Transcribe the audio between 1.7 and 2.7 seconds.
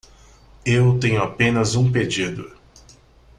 um pedido